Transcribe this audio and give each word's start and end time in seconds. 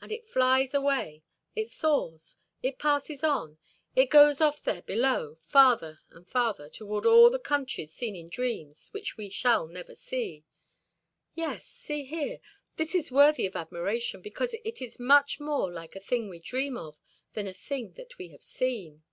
And 0.00 0.10
it 0.10 0.26
flies 0.28 0.74
away, 0.74 1.22
it 1.54 1.70
soars, 1.70 2.38
it 2.60 2.80
passes 2.80 3.22
on, 3.22 3.56
it 3.94 4.10
goes 4.10 4.40
off 4.40 4.60
there 4.64 4.82
below, 4.82 5.38
farther 5.42 6.00
and 6.10 6.26
farther, 6.28 6.68
toward 6.68 7.06
all 7.06 7.30
the 7.30 7.38
countries 7.38 7.92
seen 7.92 8.16
in 8.16 8.28
dreams 8.30 8.88
which 8.92 9.16
we 9.16 9.28
shall 9.28 9.68
never 9.68 9.94
see. 9.94 10.44
Yes, 11.36 11.66
see 11.68 12.02
here, 12.04 12.40
this 12.78 12.96
is 12.96 13.12
worthy 13.12 13.46
of 13.46 13.54
admiration 13.54 14.20
because 14.22 14.54
it 14.64 14.82
is 14.82 14.98
much 14.98 15.38
more 15.38 15.72
like 15.72 15.94
a 15.94 16.00
thing 16.00 16.28
we 16.28 16.40
dream 16.40 16.76
of 16.76 16.98
than 17.34 17.46
a 17.46 17.54
thing 17.54 17.92
that 17.92 18.18
we 18.18 18.30
have 18.30 18.42
seen." 18.42 19.04